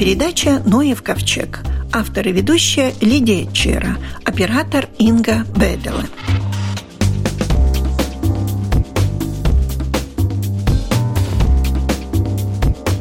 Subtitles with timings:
[0.00, 1.60] передача «Ноев ковчег».
[1.92, 6.06] Автор и ведущая Лидия Чера, оператор Инга Бедела.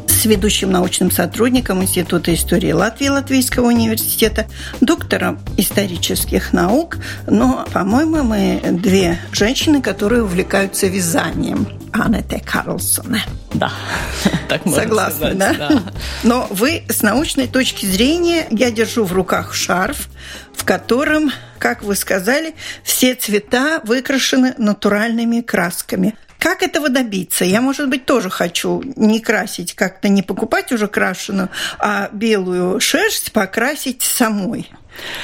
[0.10, 4.48] с ведущим научным сотрудником Института истории Латвии Латвийского университета,
[4.82, 6.98] доктором исторических наук.
[7.26, 11.66] Но, по-моему, мы две женщины, которые увлекаются вязанием.
[11.94, 13.20] Аннете Карлсона.
[13.54, 13.72] Да,
[14.50, 15.70] так можно Согласны, сказать, да?
[15.70, 15.84] да.
[16.24, 20.10] Но вы с научной точки зрения, я держу в руках шарф,
[20.54, 26.16] в котором, как вы сказали, все цвета выкрашены натуральными красками.
[26.38, 27.46] Как этого добиться?
[27.46, 33.32] Я, может быть, тоже хочу не красить, как-то не покупать уже крашеную, а белую шерсть
[33.32, 34.70] покрасить самой.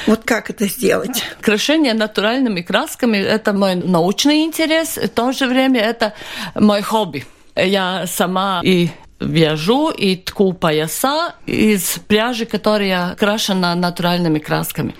[0.06, 1.24] Вот как это сделать?
[1.42, 6.14] Крашение натуральными красками– это мой научный интерес, в то же время это
[6.54, 7.26] мой хобби.
[7.54, 14.94] Я сама и вяжу и тку пояса из пряжи, которая крашена натуральными красками.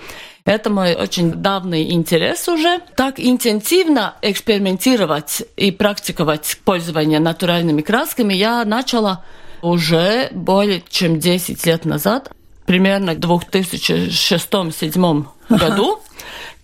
[0.44, 2.80] Это мой очень давний интерес уже.
[2.94, 9.24] Так интенсивно экспериментировать и практиковать пользование натуральными красками я начала
[9.60, 12.30] уже более чем 10 лет назад,
[12.64, 16.00] примерно в 2006-2007 году.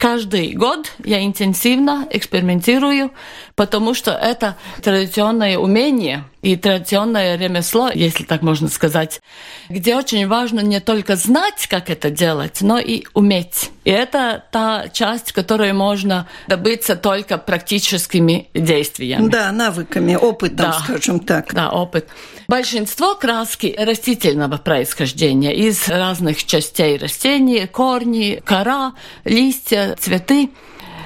[0.02, 3.12] Каждый год я интенсивно экспериментирую,
[3.54, 9.20] потому что это традиционное умение и традиционное ремесло, если так можно сказать,
[9.68, 13.70] где очень важно не только знать, как это делать, но и уметь.
[13.84, 19.28] И это та часть, которую можно добиться только практическими действиями.
[19.28, 20.72] Да, навыками, опытом, Да.
[20.72, 21.54] скажем так.
[21.54, 22.08] Да, опыт.
[22.48, 30.50] Большинство краски растительного происхождения из разных частей растений, корни, кора, листья, цветы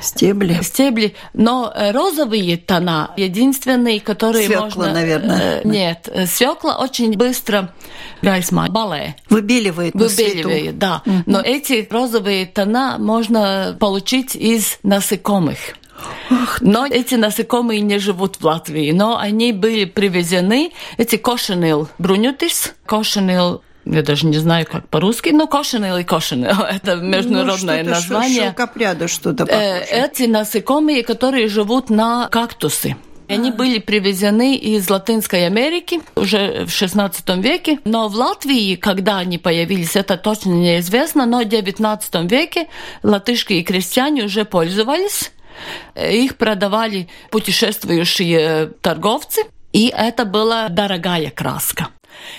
[0.01, 0.59] Стебли.
[0.63, 4.93] стебли, но э, розовые тона единственные, которые Свекла, можно...
[4.93, 5.61] наверное.
[5.61, 7.73] э, Нет, э, свекла очень быстро
[8.23, 9.17] гайсма, бале.
[9.31, 9.95] Выбеливает.
[9.95, 11.03] Выбеливает, да.
[11.27, 15.59] Но эти розовые тона можно получить из насекомых.
[16.61, 23.63] Но эти насекомые не живут в Латвии, но они были привезены, эти кошенил брунютис, кошенил
[23.87, 26.61] я даже не знаю, как по-русски, но кошенил и кошенил.
[26.71, 28.45] Это международное ну, что-то название.
[28.47, 29.87] Шелкопряда что-то Э, похоже.
[29.91, 32.97] Эти насекомые, которые живут на кактусы.
[33.29, 39.37] Они были привезены из Латинской Америки уже в XVI веке, но в Латвии, когда они
[39.37, 42.69] появились, это точно неизвестно, но в XIX веке
[43.03, 45.33] латышские крестьяне уже пользовались,
[45.95, 49.43] Э, их продавали путешествующие торговцы,
[49.73, 51.89] и это была дорогая краска.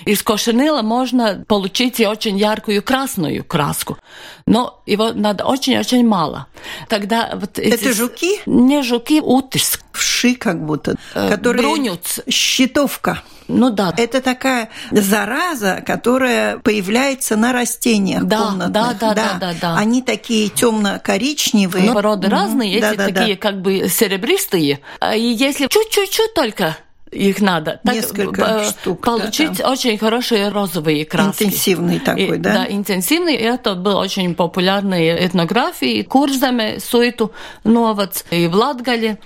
[0.05, 3.97] Из кошенила можно получить и очень яркую красную краску,
[4.45, 6.47] но его надо очень-очень мало.
[6.89, 8.39] Тогда вот Это эти- жуки?
[8.45, 9.79] Не жуки, утис.
[9.91, 10.95] Вши как будто.
[11.15, 11.61] Э, которые...
[11.63, 12.19] брунюц.
[12.29, 13.23] Щитовка.
[13.47, 13.93] Ну да.
[13.97, 18.71] Это такая зараза, которая появляется на растениях Да, комнатных.
[18.71, 19.75] да, да, да, да, да.
[19.77, 21.85] Они такие темно-коричневые.
[21.85, 22.35] Но породы Мгм.
[22.35, 23.13] разные, эти Да, да, да.
[23.21, 24.81] такие как бы серебристые.
[25.15, 26.77] И если чуть-чуть только
[27.11, 31.43] их надо, так Несколько э, штук, да, получить очень хорошие розовые краски.
[31.43, 32.53] Интенсивный такой, И- да?
[32.53, 33.35] Да, интенсивный.
[33.35, 37.31] И это был очень популярный этнографии, Курзаме, Суету,
[37.63, 39.19] Новац и в Латгале.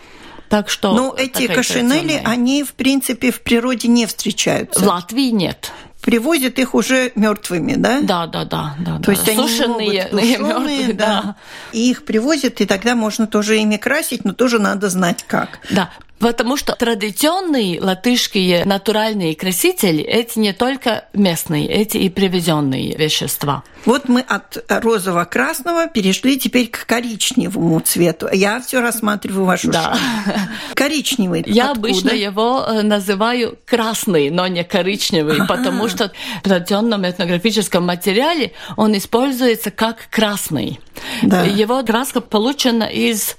[0.50, 2.22] Так что Ну, эти традиционная.
[2.26, 4.82] они, в принципе, в природе не встречаются.
[4.82, 5.72] В Латвии нет.
[6.02, 8.02] Привозят их уже мертвыми, да?
[8.02, 9.00] Да, да, да, да.
[9.00, 11.36] То есть они сушеные, могут тушеные, мертвые, да.
[11.72, 15.60] И их привозят, и тогда можно тоже ими красить, но тоже надо знать как.
[15.70, 15.92] Да,
[16.22, 23.64] потому что традиционные латышские натуральные красители, эти не только местные, эти и привезенные вещества.
[23.86, 28.28] Вот мы от розово-красного перешли теперь к коричневому цвету.
[28.32, 29.82] Я все рассматриваю вашу Да.
[29.84, 30.40] шапку.
[30.76, 31.44] Коричневый.
[31.48, 31.80] Я Откуда?
[31.80, 36.12] обычно его э, называю красный, но не коричневый, потому что
[36.44, 40.80] в традиционном этнографическом материале он используется как красный.
[41.24, 41.44] Да.
[41.44, 43.36] Его краска получена из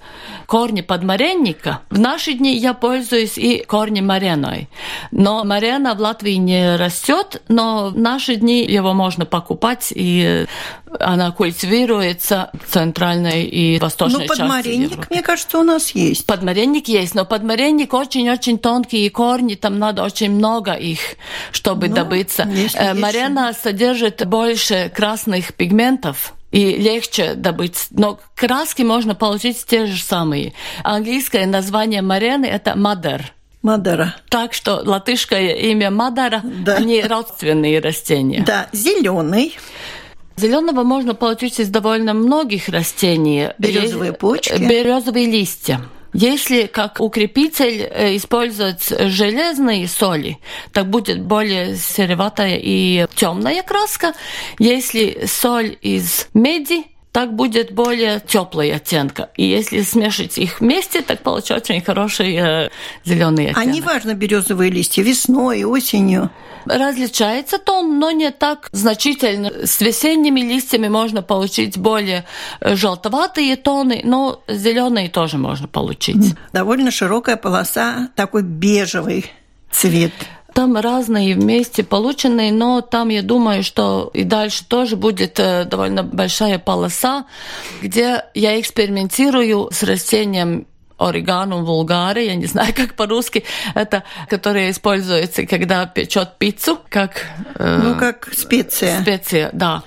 [0.47, 1.81] корня подмаренника.
[1.91, 4.69] В наши дни я пользуюсь и корнем мареной.
[5.13, 10.32] Но марена в Латвии не растет, но в наши дни его можно покупать, и
[11.01, 15.07] она культивируется в центральной и восточной Ну, части подмаренник, Европы.
[15.11, 16.27] мне кажется, у нас есть.
[16.27, 21.01] Подмаренник есть, но подмаренник очень-очень тонкие корни, там надо очень много их,
[21.53, 22.49] чтобы Ну, добыться.
[22.53, 27.87] если Э, Марена содержит больше красных пигментов, и легче добыть.
[27.91, 30.53] Но краски можно получить те же самые.
[30.85, 33.33] Английское название марены– это мадер.
[33.63, 34.17] Мадера.
[34.29, 36.75] Так что латышское имя Мадара, Да.
[36.75, 38.43] они родственные растения.
[38.45, 39.57] Да, зеленый.
[40.37, 43.49] Зеленого можно получить из довольно многих растений.
[43.59, 44.61] Березовые почки.
[44.61, 45.81] Березовые листья.
[46.15, 50.39] Если как укрепитель э, использовать железные соли,
[50.73, 54.13] так будет более сероватая и темная краска.
[54.59, 59.29] Если соль из меди, так будет более теплый оттенка.
[59.37, 62.71] И если смешать их вместе, так получается очень хороший э,
[63.05, 63.69] зеленый оттенок.
[63.69, 66.31] А не важно березовые листья весной, осенью.
[66.65, 69.67] Различается тон, но не так значительно.
[69.67, 72.25] С весенними листьями можно получить более
[72.61, 76.35] э, желтоватые тоны, но зеленые тоже можно получить.
[76.53, 79.31] Довольно широкая полоса, такой бежевый
[79.71, 80.13] цвет.
[80.55, 86.03] Там разные вместе полученные, но там я думаю, что и дальше тоже будет э, довольно
[86.03, 87.25] большая полоса,
[87.81, 90.67] где я экспериментирую с растением
[90.99, 93.45] орегано вулгаре, я не знаю, как по-русски,
[93.75, 97.27] это, которое используется, когда печет пиццу, как...
[97.57, 99.01] Э, ну, как специя.
[99.01, 99.83] Специя, да.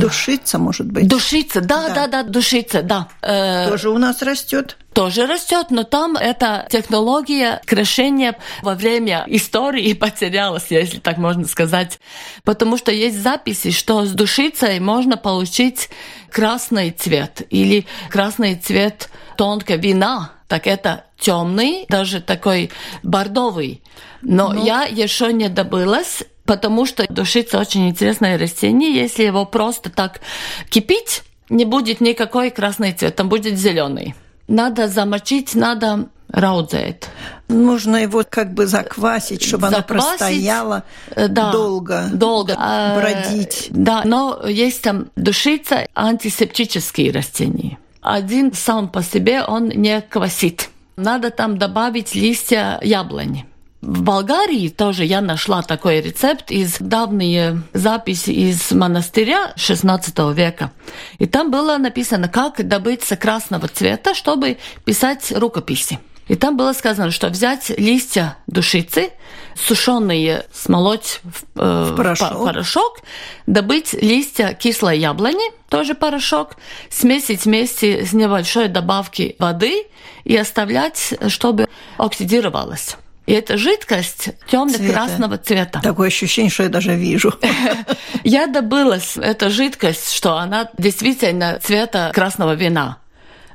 [0.00, 1.08] Душица, может быть.
[1.08, 3.08] Душица, да, да, да, да душица, да.
[3.22, 4.76] Э, тоже у нас растет.
[4.92, 12.00] Тоже растет, но там эта технология крашения во время истории потерялась, если так можно сказать.
[12.44, 15.90] Потому что есть записи, что с душицей можно получить
[16.30, 20.32] красный цвет или красный цвет тонкого вина.
[20.48, 22.70] Так это темный, даже такой
[23.02, 23.82] бордовый.
[24.22, 24.64] Но ну...
[24.64, 28.94] я еще не добылась потому что душица очень интересное растение.
[28.94, 30.20] Если его просто так
[30.68, 34.14] кипить, не будет никакой красный цвет, там будет зеленый.
[34.48, 37.08] Надо замочить, надо рауdzēt.
[37.48, 40.82] Нужно его как бы заквасить, чтобы заквасить, оно простояло
[41.14, 43.68] э, да, долго, долго а, бродить.
[43.70, 47.78] Да, но есть там душица, антисептические растения.
[48.00, 50.70] Один сам по себе он не квасит.
[50.96, 53.46] Надо там добавить листья яблони.
[53.86, 60.72] В Болгарии тоже я нашла такой рецепт из давние записи из монастыря XVI века.
[61.20, 66.00] И там было написано, как добыться красного цвета, чтобы писать рукописи.
[66.26, 69.10] И там было сказано, что взять листья душицы,
[69.54, 72.44] сушеные, смолоть в, э, в порошок.
[72.44, 72.98] порошок,
[73.46, 76.56] добыть листья кислой яблони, тоже порошок,
[76.90, 79.84] смесить вместе с небольшой добавки воды
[80.24, 81.68] и оставлять, чтобы
[81.98, 82.96] оксидировалось.
[83.26, 85.80] И эта жидкость темно-красного цвета.
[85.82, 87.34] Такое ощущение, что я даже вижу.
[88.24, 92.98] Я добылась эту жидкость, что она действительно цвета красного вина.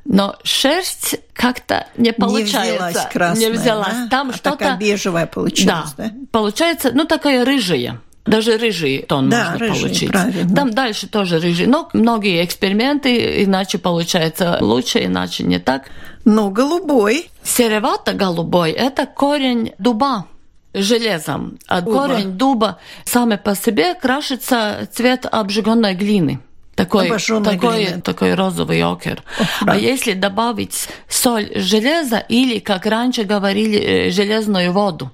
[0.04, 2.64] Но шерсть как-то не получается.
[2.64, 3.94] Не взялась красная, Не взялась.
[3.94, 4.08] Да?
[4.10, 4.52] Там а что-то...
[4.58, 6.06] такая бежевая получилась, да?
[6.06, 6.12] да?
[6.32, 8.02] Получается, ну, такая рыжая.
[8.26, 10.12] Даже рыжий тон да, можно рыжий, получить.
[10.12, 10.56] Правильно.
[10.56, 11.66] Там дальше тоже рыжий.
[11.66, 15.90] Но многие эксперименты, иначе получается лучше, иначе не так.
[16.24, 17.30] Но голубой.
[17.44, 20.26] Серовато-голубой– это корень дуба
[20.74, 21.58] железом.
[21.68, 22.08] А дуба.
[22.08, 26.40] корень дуба сам по себе крашится цвет обжигенной глины.
[26.76, 28.02] Такой, такой, глины.
[28.02, 29.24] такой розовый окер.
[29.40, 29.74] О, да.
[29.74, 35.12] А если добавить соль железа или, как раньше говорили, э, железную воду,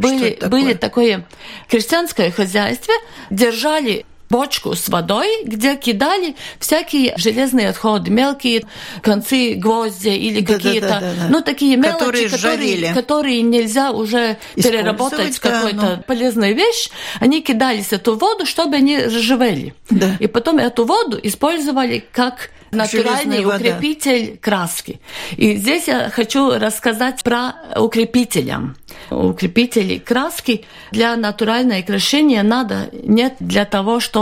[0.00, 1.26] были, были такое?
[1.68, 2.94] крестьянское хозяйство,
[3.30, 8.64] держали бочку с водой, где кидали всякие железные отходы, мелкие
[9.02, 13.90] концы гвоздя или да, какие-то, да, да, да, ну, такие мелочи, которые, которые, которые нельзя
[13.90, 16.02] уже переработать в какую-то да, ну...
[16.04, 19.74] полезную вещь, они кидались эту воду, чтобы они ржавели.
[19.90, 20.16] Да.
[20.20, 25.00] И потом эту воду использовали как натуральный укрепитель краски.
[25.36, 28.74] И здесь я хочу рассказать про укрепителя.
[29.10, 34.19] Укрепители краски для натурального крашения надо нет для того, чтобы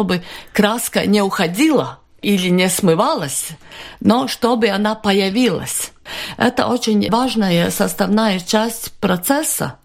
[0.53, 3.51] краска не уходила или не смывалась,
[4.01, 5.93] но чтобы она появилась.
[6.37, 9.79] Это очень важная составная часть процесса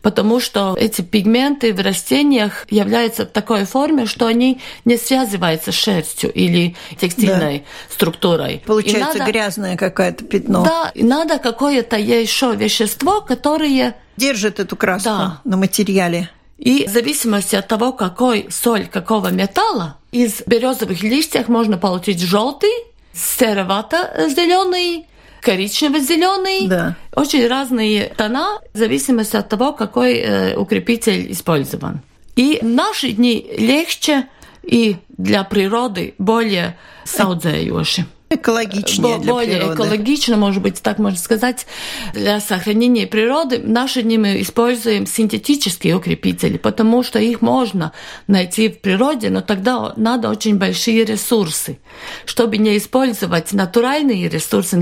[0.00, 5.74] потому что эти пигменты в растениях являются в такой форме, что они не связываются с
[5.74, 7.94] шерстью или текстильной да.
[7.94, 8.62] структурой.
[8.66, 10.64] Получается надо, грязное какое-то пятно.
[10.64, 13.96] Да, и надо какое-то еще вещество, которое...
[14.16, 15.40] Держит эту краску да.
[15.44, 16.30] на материале.
[16.62, 22.70] И в зависимости от того, какой соль какого металла, из березовых листьев можно получить желтый,
[23.12, 25.06] серовато-зеленый,
[25.40, 26.68] коричнево-зеленый.
[26.68, 26.94] Да.
[27.16, 32.00] Очень разные тона в зависимости от того, какой э, укрепитель использован.
[32.36, 34.28] И в наши дни легче
[34.62, 38.06] и для природы более саудзеющие.
[38.34, 39.74] Экологичнее для более природы.
[39.74, 41.66] экологично, может быть, так можно сказать,
[42.14, 43.58] для сохранения природы.
[43.58, 47.92] В наши дни мы используем синтетические укрепители, потому что их можно
[48.26, 51.78] найти в природе, но тогда надо очень большие ресурсы.
[52.24, 54.80] Чтобы не использовать натуральные ресурсы,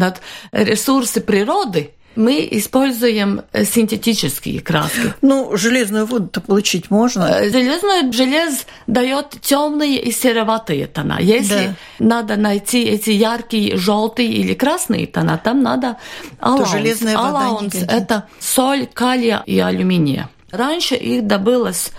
[0.52, 5.14] ресурсы природы, Мы используем э, синтетические краски.
[5.22, 7.22] Ну, железную воду-то получить можно.
[7.24, 11.18] Э, железную желез дает темные и сероватые тона.
[11.20, 12.04] Если да.
[12.04, 15.96] надо найти эти яркие желтые или красные тона, там надо
[16.40, 16.70] алаунс.
[16.70, 20.28] То железная вода алаунс– это соль, калия и алюминия.
[20.50, 21.92] Раньше их добылось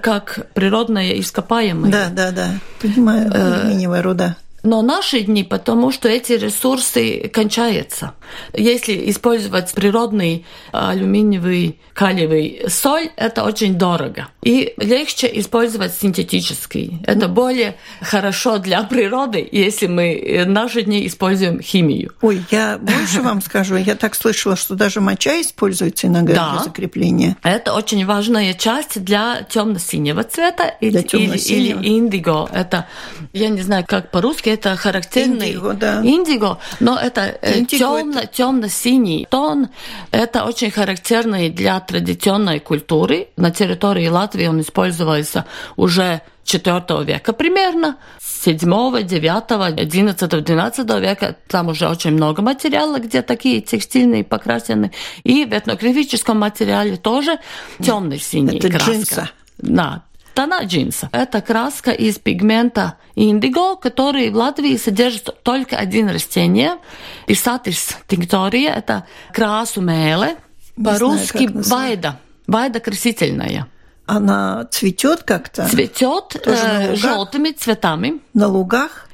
[0.00, 1.92] как природное ископаемое.
[1.92, 2.48] Да, да, да.
[2.80, 4.36] Понимаю, э, алюминиевая руда.
[4.62, 8.14] Но наши дни, потому что эти ресурсы кончаются.
[8.52, 14.28] Если использовать природный алюминиевый калиевый соль, это очень дорого.
[14.42, 17.00] И легче использовать синтетический.
[17.06, 22.12] Это более хорошо для природы, если мы в наши дни используем химию.
[22.20, 23.76] Ой, я больше вам скажу.
[23.76, 26.52] Я так слышала, что даже моча используется иногда да.
[26.52, 27.36] для закрепления.
[27.42, 32.48] Это очень важная часть для темно-синего цвета для или, или индиго.
[32.52, 32.86] Это,
[33.32, 36.00] я не знаю, как по-русски, это характерный индиго, да.
[36.02, 39.68] индиго но это э, темно, темно-синий тон.
[40.10, 43.28] Это очень характерный для традиционной культуры.
[43.36, 45.44] На территории Латвии он использовался
[45.76, 53.22] уже 4 века примерно, 7, 9, 11, 12 века, там уже очень много материала, где
[53.22, 54.92] такие текстильные покрашены,
[55.24, 57.38] и в этнографическом материале тоже
[57.82, 58.90] темный синий Это краска.
[58.90, 59.30] джинса.
[59.58, 60.04] Да,
[60.38, 61.08] тона джинса.
[61.10, 66.76] Это краска из пигмента индиго, который в Латвии содержит только один растение.
[67.26, 69.04] Исатис тинктория– это
[69.34, 70.36] красу меле,
[70.76, 72.20] по-русски вайда.
[72.46, 73.66] Вайда красительная.
[74.06, 75.68] Она цветет как-то?
[75.68, 78.20] Цветет э, желтыми цветами.
[78.32, 79.08] На лугах?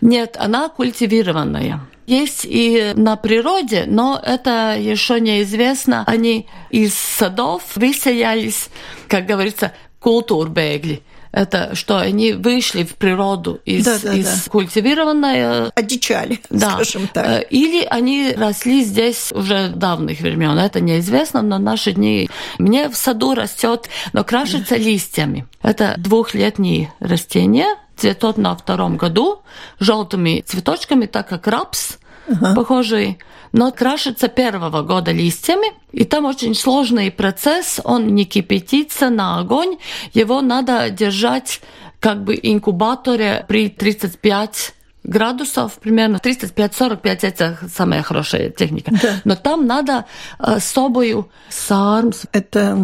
[0.00, 1.80] Нет, она культивированная.
[2.06, 6.04] Есть и на природе, но это еще неизвестно.
[6.06, 8.70] Они из садов высеялись,
[9.06, 9.72] как говорится,
[10.02, 11.02] культурбегли.
[11.30, 14.50] Это что они вышли в природу из, да, да, из да.
[14.50, 15.70] культивированной...
[15.70, 16.72] Одичали, да.
[16.72, 17.26] скажем так.
[17.26, 20.58] Э, или они росли здесь уже давних времен.
[20.58, 22.28] Это неизвестно, но наши дни...
[22.58, 25.46] Мне в саду растет, но крашится листьями.
[25.62, 29.42] Это двухлетние растения, цветут на втором году
[29.80, 31.96] желтыми цветочками, так как рапс,
[32.28, 32.54] ага.
[32.54, 33.18] похожий
[33.52, 39.76] но крашится первого года листьями, и там очень сложный процесс, он не кипятится на огонь,
[40.14, 41.60] его надо держать
[42.00, 44.74] как бы инкубаторе при 35
[45.04, 48.92] градусов примерно 35-45 это самая хорошая техника.
[49.02, 49.20] Да.
[49.24, 50.04] Но там надо
[50.38, 52.22] э, особую сармс.
[52.32, 52.78] Это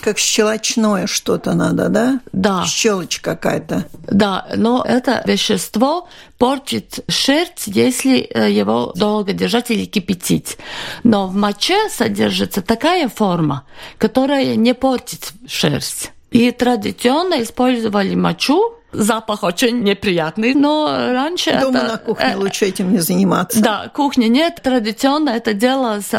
[0.00, 2.20] как щелочное что-то надо, да?
[2.32, 2.64] Да.
[2.64, 3.86] Щелочь какая-то.
[4.02, 6.08] Да, но это вещество
[6.38, 10.58] портит шерсть, если э, его долго держать или кипятить.
[11.04, 13.64] Но в моче содержится такая форма,
[13.98, 16.12] которая не портит шерсть.
[16.30, 21.88] И традиционно использовали мочу запах очень неприятный, но раньше Дома это...
[21.88, 23.62] на кухне э, лучше этим не заниматься.
[23.62, 24.60] Да, кухни нет.
[24.62, 26.10] Традиционно это делалось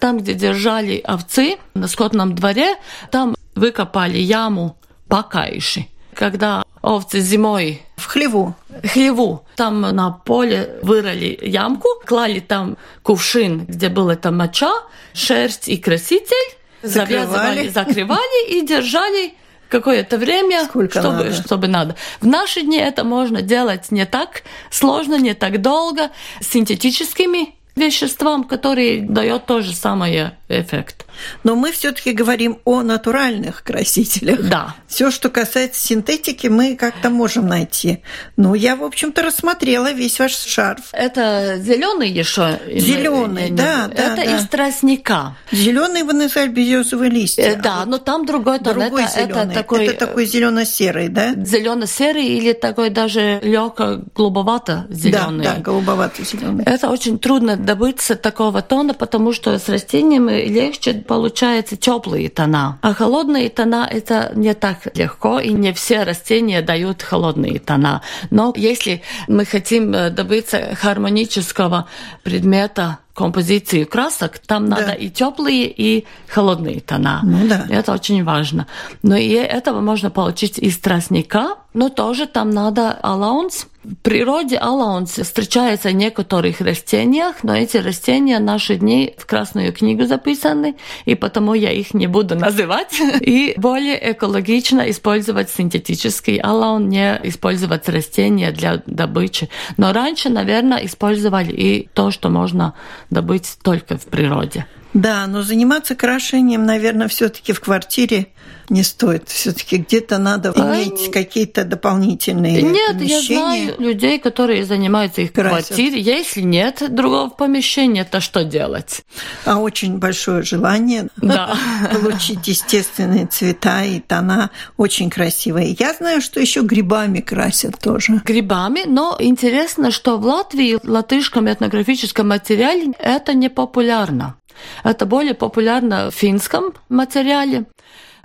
[0.00, 2.76] там, где держали овцы на скотном дворе.
[3.10, 4.78] Там выкопали яму
[5.08, 5.86] покайши.
[6.14, 8.54] Когда овцы зимой в хлеву.
[8.92, 9.44] Хлеву.
[9.56, 14.72] Там на поле вырыли ямку, клали там кувшин, где был эта моча,
[15.12, 19.34] шерсть и краситель, закрывали, завязывали, закрывали и держали
[19.68, 21.32] какое-то время, Сколько чтобы, надо.
[21.32, 21.96] чтобы надо.
[22.20, 29.02] В наши дни это можно делать не так сложно, не так долго, синтетическими веществам, которые
[29.02, 31.05] дают то же самое эффект.
[31.44, 34.48] Но мы все-таки говорим о натуральных красителях.
[34.48, 34.74] Да.
[34.86, 38.02] Все, что касается синтетики, мы как-то можем найти.
[38.36, 40.88] Ну, я, в общем-то, рассмотрела весь ваш шарф.
[40.92, 42.60] Это зеленый еще.
[42.66, 44.14] Зеленый, да, да.
[44.14, 44.36] Это да.
[44.36, 45.36] из тростника.
[45.52, 47.42] Зеленый вы назвали березовые листья.
[47.42, 48.78] Э, да, но там другой тон.
[48.78, 49.44] Другой это, зеленый.
[49.44, 51.34] Это такой, это такой зелено-серый, да?
[51.34, 55.44] Зелено-серый или такой даже легко голубовато зеленый.
[55.44, 56.64] Да, да, голубовато зеленый.
[56.64, 62.78] Это очень трудно добыться такого тона, потому что с растениями легче получается теплые тона.
[62.82, 68.02] А холодные тона это не так легко, и не все растения дают холодные тона.
[68.30, 71.88] Но если мы хотим добиться гармонического
[72.22, 74.76] предмета композиции красок, там да.
[74.76, 77.20] надо и теплые, и холодные тона.
[77.24, 77.66] Ну, да.
[77.70, 78.66] Это очень важно.
[79.02, 83.66] Но и этого можно получить из тростника, но тоже там надо алаунс.
[83.84, 90.06] В природе алаунс встречается в некоторых растениях, но эти растения наши дни в Красную книгу
[90.06, 92.98] записаны, и потому я их не буду называть.
[93.20, 99.48] И более экологично использовать синтетический алаун, не использовать растения для добычи.
[99.76, 102.74] Но раньше, наверное, использовали и то, что можно
[103.10, 104.66] добыть только в природе.
[104.96, 108.28] Да, но заниматься крашением, наверное, все-таки в квартире
[108.70, 109.28] не стоит.
[109.28, 110.74] Все-таки где-то надо а...
[110.74, 113.14] иметь какие-то дополнительные Нет, помещения.
[113.14, 115.66] я знаю людей, которые занимаются их Красят.
[115.66, 116.00] квартире.
[116.00, 119.02] Если нет другого помещения, то что делать?
[119.44, 121.54] А очень большое желание да.
[121.92, 125.76] получить естественные цвета и тона очень красивые.
[125.78, 128.22] Я знаю, что еще грибами красят тоже.
[128.24, 134.36] Грибами, но интересно, что в Латвии латышском этнографическом материале это не популярно.
[134.84, 137.64] Это более популярно в финском материале.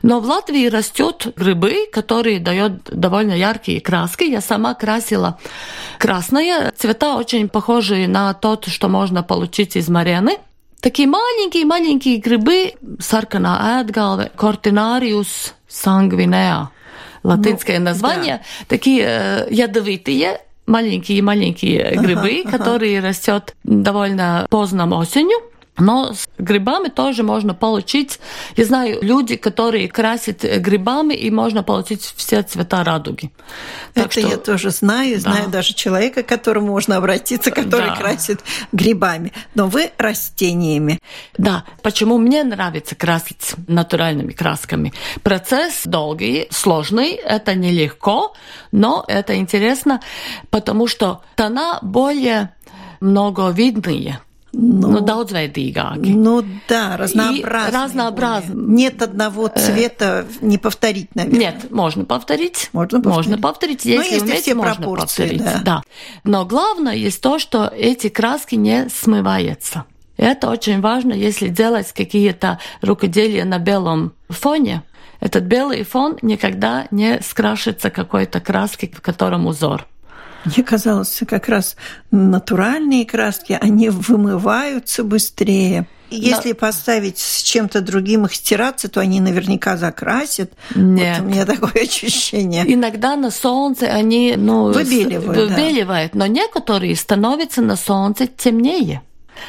[0.03, 4.23] Но в Латвии растет грибы, которые дают довольно яркие краски.
[4.23, 5.37] Я сама красила
[5.99, 6.71] красные.
[6.75, 10.37] Цвета очень похожие на тот, что можно получить из марены.
[10.79, 16.71] Такие маленькие-маленькие грибы, саркана эдгалве, кортинариус сангвинеа.
[17.23, 18.37] Латинское ну, название.
[18.37, 18.65] Да.
[18.67, 25.37] Такие э, ядовитые, маленькие-маленькие грибы, которые растет довольно поздно осенью.
[25.81, 28.19] Но с грибами тоже можно получить,
[28.55, 33.31] я знаю, люди, которые красят грибами, и можно получить все цвета радуги.
[33.95, 34.29] Так Это что...
[34.29, 35.21] я тоже знаю, да.
[35.21, 37.95] знаю даже человека, к которому можно обратиться, который да.
[37.95, 39.33] красит грибами.
[39.55, 40.99] Но вы растениями.
[41.37, 44.93] Да, почему мне нравится красить натуральными красками?
[45.23, 48.35] Процесс долгий, сложный, это нелегко,
[48.71, 49.99] но это интересно,
[50.51, 52.53] потому что тона более
[52.99, 54.19] многовидные
[54.53, 56.13] ну, ну daudzveidīgāki.
[56.13, 57.71] Ну да, разнообразные.
[57.71, 58.67] разнообразные.
[58.67, 61.39] Нет одного э, цвета, не повторить, наверное.
[61.39, 62.69] Нет, можно повторить.
[62.73, 63.17] Можно повторить.
[63.17, 65.43] Можно повторить, если, если уметь, все можно пропорции, повторить.
[65.43, 65.61] Да.
[65.63, 65.81] да.
[66.23, 69.85] Но главное есть то, что эти краски не смываются.
[70.17, 74.83] Это очень важно, если делать какие-то рукоделия на белом фоне.
[75.19, 79.87] Этот белый фон никогда не скрашится какой-то краской, в котором узор.
[80.45, 81.75] Мне казалось, как раз
[82.09, 85.87] натуральные краски, они вымываются быстрее.
[86.09, 86.55] Если да.
[86.55, 90.51] поставить с чем-то другим их стираться, то они наверняка закрасят.
[90.75, 91.19] Нет.
[91.19, 92.65] Вот у меня такое ощущение.
[92.71, 96.19] Иногда на солнце они ну, выбеливают, выбеливают да.
[96.19, 99.03] но некоторые становятся на солнце темнее.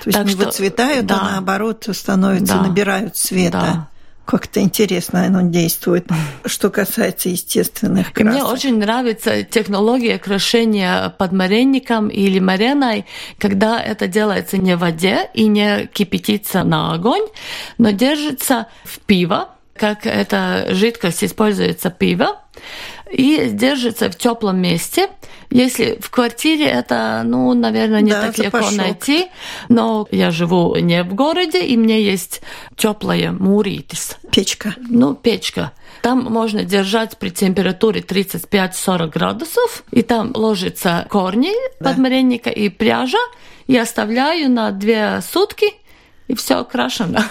[0.04, 1.20] То есть так не что, выцветают, а да.
[1.20, 2.62] а наоборот становятся, да.
[2.62, 3.60] набирают цвета.
[3.60, 3.88] Да.
[4.24, 6.06] Как-то интересно оно действует,
[6.44, 8.32] что касается естественных красок.
[8.32, 13.04] Мне очень нравится технология крашения под моренником или мареной,
[13.38, 17.26] когда это делается не в воде и не кипятится на огонь,
[17.78, 22.38] но держится в пиво, как эта жидкость используется пиво,
[23.10, 25.08] и держится в теплом месте.
[25.50, 28.76] Если в квартире это, ну, наверное, не да, так легко пошок.
[28.76, 29.26] найти,
[29.68, 32.40] но я живу не в городе, и мне есть
[32.76, 34.16] теплая муритис.
[34.30, 34.74] Печка.
[34.88, 35.72] Ну, печка.
[36.00, 41.90] Там можно держать при температуре 35-40 градусов, и там ложится корни да.
[41.90, 43.18] подмаренника и пряжа,
[43.66, 45.66] и оставляю на две сутки,
[46.28, 47.24] и все окрашено.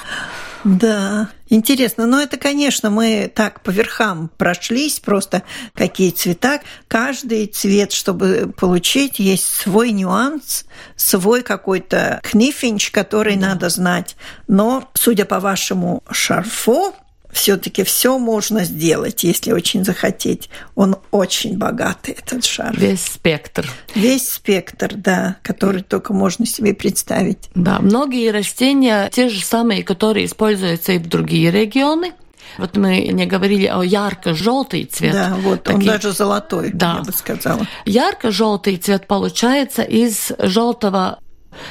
[0.64, 2.08] Да, интересно.
[2.08, 6.62] Но это, конечно, мы так по верхам прошлись, просто какие цвета.
[6.88, 13.50] Каждый цвет, чтобы получить, есть свой нюанс, свой какой-то книфинч, который да.
[13.50, 14.16] надо знать.
[14.48, 16.96] Но, судя по вашему шарфу,
[17.32, 20.50] все-таки все можно сделать, если очень захотеть.
[20.76, 22.76] Он очень богатый, этот шар.
[22.78, 23.70] Весь спектр.
[23.96, 27.50] Весь спектр, да, который только можно себе представить.
[27.56, 32.14] Да, многие растения, те же самые, которые используются и в другие регионы,
[32.58, 35.14] вот мы не говорили о ярко-желтый цвет.
[35.14, 35.80] Да, вот Такие...
[35.80, 36.98] он даже золотой, да.
[36.98, 37.66] я бы сказала.
[37.86, 41.20] Ярко-желтый цвет получается из желтого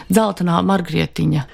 [0.09, 1.46] золотого маргретиня.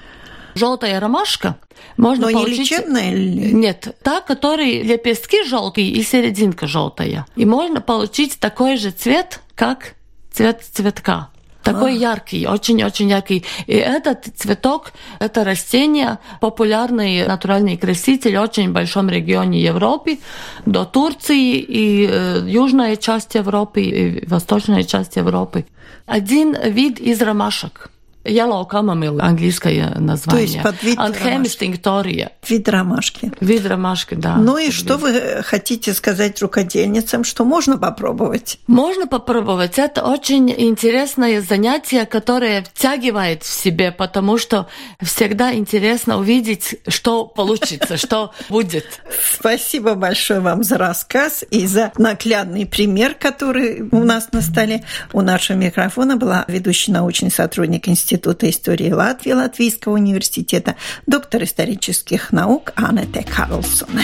[0.57, 1.57] Желтая ромашка
[1.95, 2.57] можно Но получить...
[2.57, 3.11] не лечебная?
[3.11, 7.25] Нет, та, которой лепестки желтые и серединка желтая.
[7.35, 9.93] И можно получить такой же цвет, как
[10.31, 11.29] цвет цветка.
[11.63, 11.95] Такой а.
[11.95, 13.43] яркий, очень-очень яркий.
[13.65, 20.19] И этот цветок, это растение, популярный натуральный краситель в очень большом регионе Европы,
[20.65, 25.65] до Турции и э, южная часть Европы, и восточная часть Европы.
[26.05, 27.91] Один вид из ромашек.
[28.27, 30.47] Yellow Chamomile, английское название.
[30.47, 32.31] То есть под вид Анхемистинктория.
[32.47, 33.31] Вид ромашки.
[33.39, 34.35] Вид ромашки, да.
[34.35, 38.59] Ну и что вы хотите сказать рукодельницам, что можно попробовать?
[38.67, 39.79] Можно попробовать.
[39.79, 44.67] Это очень интересное занятие, которое втягивает в себе, потому что
[45.01, 49.01] всегда интересно увидеть, что получится, что будет.
[49.33, 54.83] Спасибо большое вам за рассказ и за наглядный пример, который у нас на столе.
[55.13, 60.75] У нашего микрофона была ведущий научный сотрудник Института Института истории Латвии Латвийского университета,
[61.05, 64.01] доктор исторических наук Аннете Карлсона.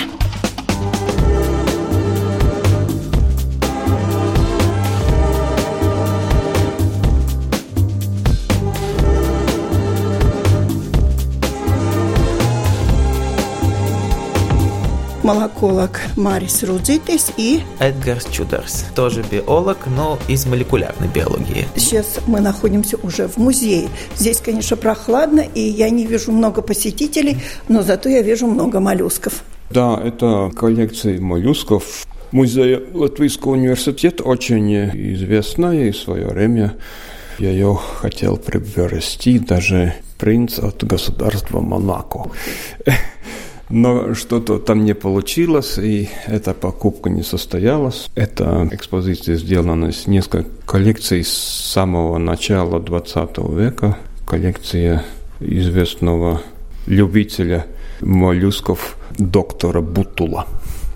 [15.24, 21.68] Молоколог Марис Рудзитис и Эдгарс Чудерс, тоже биолог, но из молекулярной биологии.
[21.76, 23.88] Сейчас мы находимся уже в музее.
[24.16, 27.38] Здесь, конечно, прохладно, и я не вижу много посетителей,
[27.70, 29.44] но зато я вижу много моллюсков.
[29.70, 32.06] Да, это коллекция моллюсков.
[32.32, 34.74] Музей Латвийского университета очень
[35.14, 36.76] известная и в свое время
[37.40, 42.32] я ее хотел приобрести даже принц от государства Монако.
[43.74, 48.08] Но что-то там не получилось, и эта покупка не состоялась.
[48.14, 51.34] Эта экспозиция сделана из нескольких коллекций с
[51.74, 53.98] самого начала 20 века.
[54.28, 55.04] Коллекция
[55.40, 56.44] известного
[56.86, 57.66] любителя
[58.00, 60.46] моллюсков доктора Бутула.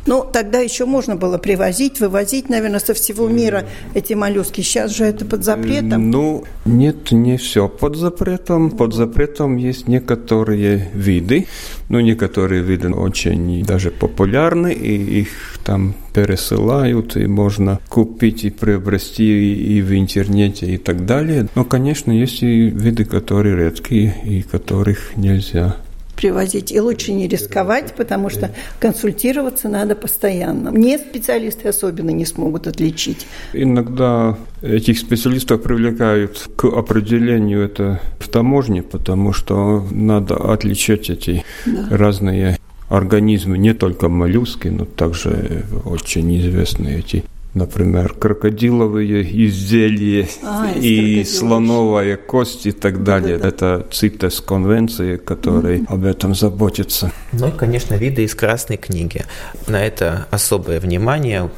[0.08, 4.62] Ну, тогда еще можно было привозить, вывозить, наверное, со всего мира эти моллюски.
[4.62, 6.10] Сейчас же это под запретом.
[6.10, 8.72] Ну, нет, не все под запретом.
[8.72, 11.48] Под запретом есть некоторые виды.
[11.90, 15.30] Ну, некоторые виды очень даже популярны, и их
[15.66, 21.48] там пересылают, и можно купить и приобрести и в интернете и так далее.
[21.54, 25.76] Но, конечно, есть и виды, которые редкие, и которых нельзя
[26.18, 26.72] привозить.
[26.74, 30.72] И лучше не рисковать, потому что консультироваться надо постоянно.
[30.72, 33.26] Мне специалисты особенно не смогут отличить.
[33.54, 41.88] Иногда этих специалистов привлекают к определению это в таможне, потому что надо отличать эти да.
[41.90, 42.58] разные
[42.90, 47.24] организмы, не только моллюски, но также очень известные эти
[47.58, 53.38] например, крокодиловые изделия а, и слоновая кость и так далее.
[53.38, 53.50] Да, да.
[53.50, 55.94] Это ЦИТЕС конвенции, которые mm-hmm.
[55.94, 57.12] об этом заботятся.
[57.34, 59.26] Ну и, конечно, виды из Красной книги.
[59.68, 61.50] На это особое внимание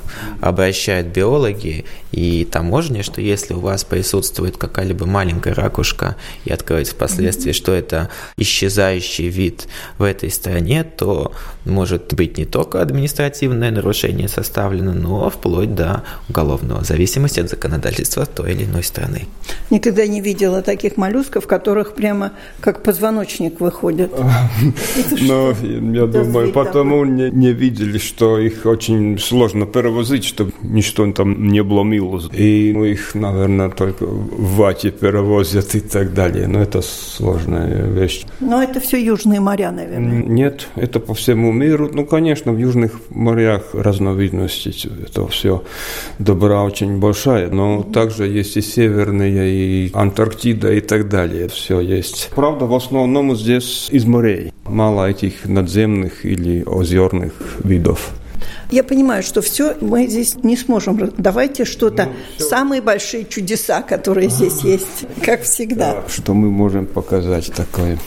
[0.41, 7.51] обращают биологи и таможня, что если у вас присутствует какая-либо маленькая ракушка и откроется впоследствии,
[7.51, 7.55] mm-hmm.
[7.55, 11.33] что это исчезающий вид в этой стране, то
[11.65, 15.88] может быть не только административное нарушение составлено, но вплоть до
[16.30, 19.28] уголовного, в зависимости от законодательства той или иной страны.
[19.69, 24.12] Никогда не видела таких моллюсков, которых прямо как позвоночник выходит.
[25.21, 25.54] Но
[25.93, 32.30] я думаю, потому не видели, что их очень сложно перевозить, чтобы ничто там не обломилось.
[32.34, 36.47] И ну, их, наверное, только в вате перевозят и так далее.
[36.47, 38.25] Но это сложная вещь.
[38.39, 40.23] Но это все южные моря, наверное.
[40.23, 41.89] Нет, это по всему миру.
[41.93, 44.73] Ну, конечно, в южных морях разновидности
[45.06, 45.63] это все
[46.17, 51.47] добра очень большая, но также есть и северные, и Антарктида и так далее.
[51.49, 52.29] Все есть.
[52.36, 54.53] Правда, в основном здесь из морей.
[54.65, 58.12] Мало этих надземных или озерных видов.
[58.71, 61.12] Я понимаю, что все мы здесь не сможем.
[61.17, 65.93] Давайте что-то, ну, самые большие чудеса, которые здесь есть, как всегда.
[65.93, 67.97] Да, что мы можем показать такое?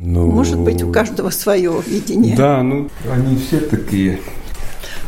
[0.00, 2.36] Ну, Может быть, у каждого свое видение.
[2.36, 4.18] Да, ну, они все такие.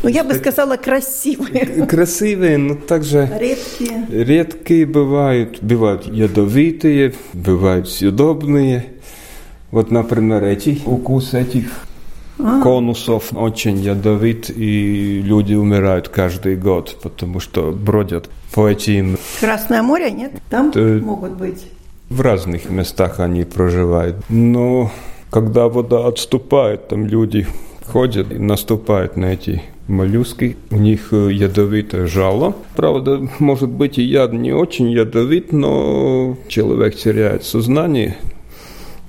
[0.05, 1.87] Ну, я бы сказала, красивые.
[1.89, 3.27] Красивые, но также...
[3.39, 4.05] Редкие.
[4.07, 5.63] Редкие бывают.
[5.63, 8.85] Бывают ядовитые, бывают съедобные.
[9.71, 11.71] Вот, например, эти укус этих
[12.37, 12.61] а.
[12.61, 19.17] конусов очень ядовит, и люди умирают каждый год, потому что бродят по этим...
[19.39, 20.33] Красное море, нет?
[20.51, 20.81] Там То...
[21.01, 21.65] могут быть.
[22.09, 24.17] В разных местах они проживают.
[24.29, 24.91] Но
[25.31, 27.47] когда вода отступает, там люди
[27.87, 30.57] ходят и наступают на эти моллюски.
[30.71, 32.55] У них ядовитое жало.
[32.75, 38.17] Правда, может быть и яд не очень ядовит, но человек теряет сознание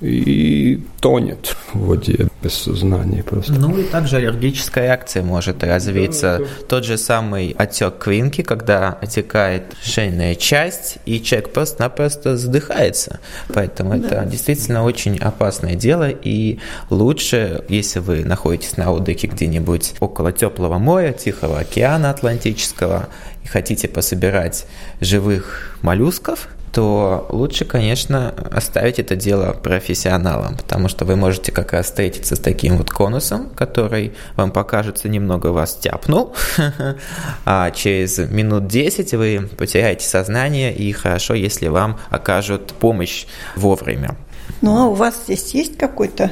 [0.01, 3.53] и тонет в воде без сознания просто.
[3.53, 6.39] Ну и также аллергическая реакция может развиться.
[6.39, 13.19] Да, Тот же самый отек квинки, когда отекает шейная часть, и человек просто-напросто задыхается.
[13.53, 14.07] Поэтому да.
[14.07, 20.77] это действительно очень опасное дело, и лучше, если вы находитесь на отдыхе где-нибудь около теплого
[20.77, 23.09] моря, Тихого океана Атлантического,
[23.43, 24.67] и хотите пособирать
[25.01, 31.87] живых моллюсков, то лучше, конечно, оставить это дело профессионалам, потому что вы можете как раз
[31.87, 36.35] встретиться с таким вот конусом, который вам покажется немного вас тяпнул,
[37.45, 44.15] а через минут 10 вы потеряете сознание, и хорошо, если вам окажут помощь вовремя.
[44.61, 46.31] Ну, а у вас здесь есть какой-то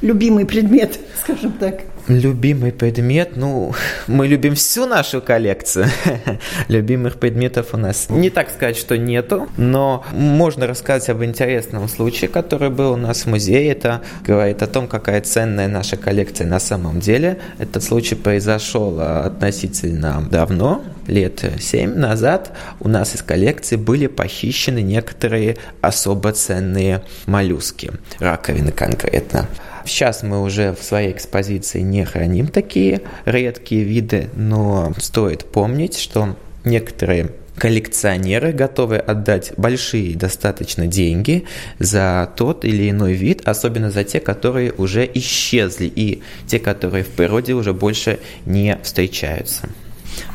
[0.00, 1.80] любимый предмет, скажем так?
[2.08, 3.74] Любимый предмет, ну,
[4.06, 5.86] мы любим всю нашу коллекцию.
[6.68, 12.28] Любимых предметов у нас не так сказать, что нету, но можно рассказать об интересном случае,
[12.28, 13.70] который был у нас в музее.
[13.70, 17.38] Это говорит о том, какая ценная наша коллекция на самом деле.
[17.58, 22.56] Этот случай произошел относительно давно, лет семь назад.
[22.80, 29.48] У нас из коллекции были похищены некоторые особо ценные моллюски, раковины конкретно.
[29.84, 36.36] Сейчас мы уже в своей экспозиции не храним такие редкие виды, но стоит помнить, что
[36.64, 41.44] некоторые коллекционеры готовы отдать большие достаточно деньги
[41.78, 47.10] за тот или иной вид, особенно за те, которые уже исчезли и те, которые в
[47.10, 49.68] природе уже больше не встречаются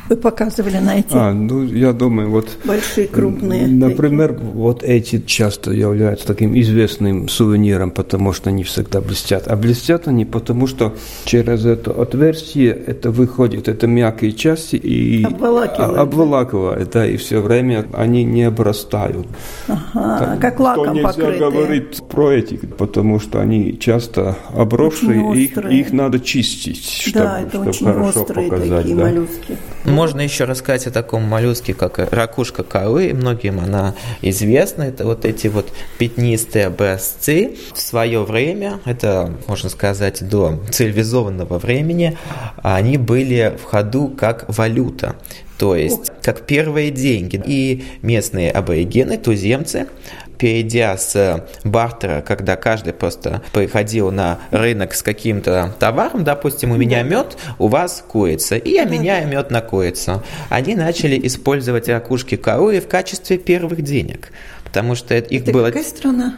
[0.08, 3.66] вы показывали на эти а, ну, я думаю, вот, большие, крупные.
[3.66, 4.50] Например, такие.
[4.50, 9.48] вот эти часто являются таким известным сувениром, потому что они всегда блестят.
[9.48, 10.94] А блестят они потому, что
[11.24, 17.86] через это отверстие это выходит, это мягкие части и обволакивает, обволакивает да, и все время
[17.92, 19.26] они не обрастают.
[19.68, 21.38] Ага, так, как лаком нельзя покрытые.
[21.38, 27.48] говорить про эти, потому что они часто обросшие, их, их надо чистить, чтобы, да, это
[27.50, 28.78] чтобы очень хорошо острые показать.
[28.78, 29.02] такие да.
[29.04, 29.56] моллюски.
[29.98, 33.12] Можно еще рассказать о таком моллюске, как ракушка коры.
[33.14, 34.84] Многим она известна.
[34.84, 37.56] Это вот эти вот пятнистые образцы.
[37.74, 42.16] В свое время, это, можно сказать, до цивилизованного времени,
[42.62, 45.16] они были в ходу как валюта.
[45.58, 47.42] То есть, как первые деньги.
[47.44, 49.88] И местные аборигены, туземцы,
[50.38, 57.02] перейдя с бартера, когда каждый просто приходил на рынок с каким-то товаром, допустим, у меня
[57.02, 60.22] мед, у вас курица, и я меняю мед на курицу.
[60.48, 64.30] Они начали использовать ракушки коровы в качестве первых денег
[64.68, 65.66] потому что их это было...
[65.66, 66.36] какая страна?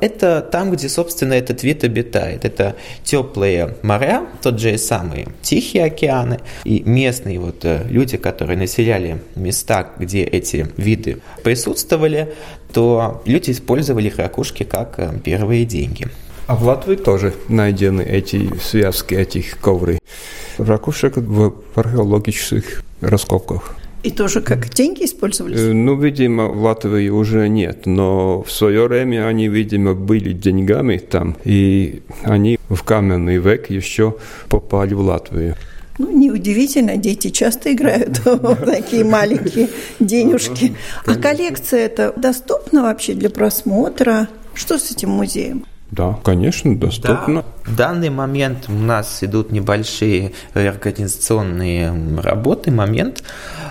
[0.00, 2.44] Это там, где, собственно, этот вид обитает.
[2.44, 6.40] Это теплые моря, тот же и самые Тихие океаны.
[6.64, 12.34] И местные вот э, люди, которые населяли места, где эти виды присутствовали,
[12.76, 16.08] то люди использовали их ракушки как э, первые деньги.
[16.46, 19.98] А в Латвии тоже найдены эти связки этих ковры.
[20.58, 23.74] Ракушек в археологических раскопках.
[24.02, 25.58] И тоже как деньги использовались?
[25.58, 31.34] Ну, видимо, в Латвии уже нет, но в свое время они, видимо, были деньгами там,
[31.44, 34.16] и они в каменный век еще
[34.50, 35.54] попали в Латвию.
[35.98, 39.68] Ну, неудивительно, дети часто играют в такие маленькие
[40.00, 40.76] денежки.
[41.06, 44.28] А коллекция это доступна вообще для просмотра?
[44.54, 45.64] Что с этим музеем?
[45.96, 47.42] Да, конечно, доступно.
[47.42, 47.72] Да.
[47.72, 53.22] В данный момент у нас идут небольшие организационные работы, момент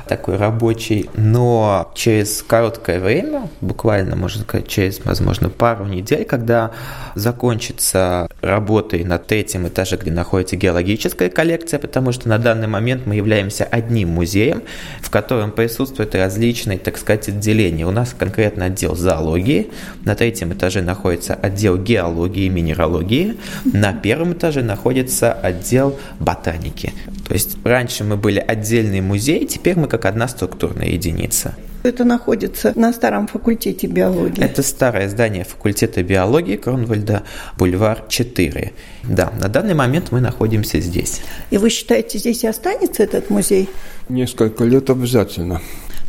[0.07, 6.71] такой рабочий, но через короткое время, буквально, можно сказать, через, возможно, пару недель, когда
[7.13, 13.15] закончится работы над этим этажем, где находится геологическая коллекция, потому что на данный момент мы
[13.15, 14.63] являемся одним музеем,
[15.01, 17.85] в котором присутствуют различные, так сказать, отделения.
[17.85, 19.71] У нас конкретно отдел зоологии,
[20.03, 26.93] на третьем этаже находится отдел геологии и минералогии, на первом этаже находится отдел ботаники.
[27.27, 31.55] То есть раньше мы были отдельный музей, теперь мы как одна структурная единица.
[31.83, 34.43] Это находится на старом факультете биологии.
[34.43, 37.21] Это старое здание факультета биологии Кронвальда,
[37.59, 38.73] бульвар 4.
[39.03, 41.21] Да, на данный момент мы находимся здесь.
[41.51, 43.69] И вы считаете, здесь и останется этот музей?
[44.09, 45.61] Несколько лет обязательно.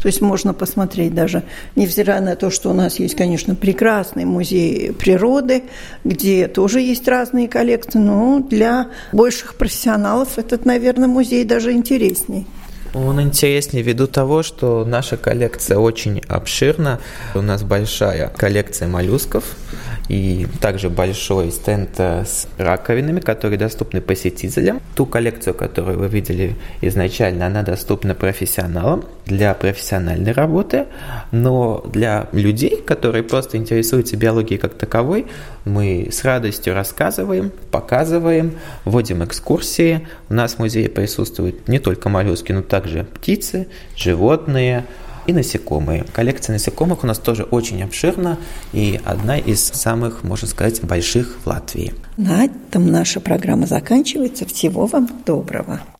[0.06, 1.42] То есть можно посмотреть даже,
[1.74, 5.64] невзирая на то, что у нас есть, конечно, прекрасный музей природы,
[6.04, 12.46] где тоже есть разные коллекции, но для больших профессионалов этот, наверное, музей даже интересней.
[12.94, 17.00] Он интереснее ввиду того, что наша коллекция очень обширна.
[17.34, 19.56] У нас большая коллекция моллюсков
[20.08, 24.80] и также большой стенд с раковинами, которые доступны посетителям.
[24.94, 30.86] Ту коллекцию, которую вы видели изначально, она доступна профессионалам для профессиональной работы,
[31.32, 35.26] но для людей, которые просто интересуются биологией как таковой,
[35.64, 38.52] мы с радостью рассказываем, показываем,
[38.84, 40.06] вводим экскурсии.
[40.28, 43.66] У нас в музее присутствуют не только моллюски, но также птицы,
[43.96, 44.84] животные,
[45.26, 46.04] и насекомые.
[46.12, 48.38] Коллекция насекомых у нас тоже очень обширна
[48.72, 51.94] и одна из самых, можно сказать, больших в Латвии.
[52.16, 54.46] На этом наша программа заканчивается.
[54.46, 55.80] Всего вам доброго.